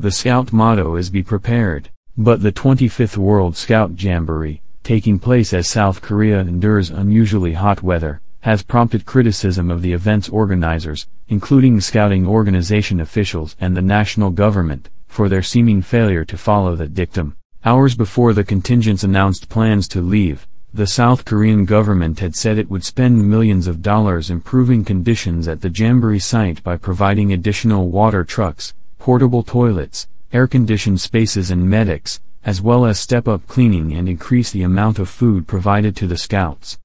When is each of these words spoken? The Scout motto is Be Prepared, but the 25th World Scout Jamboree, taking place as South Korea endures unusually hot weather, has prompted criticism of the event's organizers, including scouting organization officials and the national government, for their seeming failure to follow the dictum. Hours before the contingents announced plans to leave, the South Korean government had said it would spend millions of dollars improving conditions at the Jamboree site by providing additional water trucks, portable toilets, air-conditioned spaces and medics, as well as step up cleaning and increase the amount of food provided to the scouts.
The 0.00 0.10
Scout 0.10 0.50
motto 0.50 0.96
is 0.96 1.10
Be 1.10 1.22
Prepared, 1.22 1.90
but 2.16 2.40
the 2.40 2.52
25th 2.52 3.18
World 3.18 3.54
Scout 3.54 4.02
Jamboree, 4.02 4.62
taking 4.82 5.18
place 5.18 5.52
as 5.52 5.68
South 5.68 6.00
Korea 6.00 6.40
endures 6.40 6.88
unusually 6.88 7.52
hot 7.52 7.82
weather, 7.82 8.22
has 8.40 8.62
prompted 8.62 9.04
criticism 9.04 9.70
of 9.70 9.82
the 9.82 9.92
event's 9.92 10.30
organizers, 10.30 11.06
including 11.28 11.82
scouting 11.82 12.26
organization 12.26 12.98
officials 12.98 13.56
and 13.60 13.76
the 13.76 13.82
national 13.82 14.30
government, 14.30 14.88
for 15.06 15.28
their 15.28 15.42
seeming 15.42 15.82
failure 15.82 16.24
to 16.24 16.38
follow 16.38 16.74
the 16.74 16.88
dictum. 16.88 17.36
Hours 17.66 17.94
before 17.94 18.32
the 18.32 18.42
contingents 18.42 19.04
announced 19.04 19.50
plans 19.50 19.86
to 19.88 20.00
leave, 20.00 20.48
the 20.72 20.86
South 20.86 21.26
Korean 21.26 21.66
government 21.66 22.20
had 22.20 22.34
said 22.34 22.56
it 22.56 22.70
would 22.70 22.84
spend 22.84 23.28
millions 23.28 23.66
of 23.66 23.82
dollars 23.82 24.30
improving 24.30 24.82
conditions 24.82 25.46
at 25.46 25.60
the 25.60 25.68
Jamboree 25.68 26.20
site 26.20 26.62
by 26.62 26.78
providing 26.78 27.34
additional 27.34 27.90
water 27.90 28.24
trucks, 28.24 28.72
portable 29.00 29.42
toilets, 29.42 30.06
air-conditioned 30.30 31.00
spaces 31.00 31.50
and 31.50 31.68
medics, 31.68 32.20
as 32.44 32.60
well 32.60 32.84
as 32.84 33.00
step 33.00 33.26
up 33.26 33.44
cleaning 33.48 33.94
and 33.94 34.08
increase 34.10 34.50
the 34.50 34.62
amount 34.62 34.98
of 34.98 35.08
food 35.08 35.48
provided 35.48 35.96
to 35.96 36.06
the 36.06 36.18
scouts. 36.18 36.78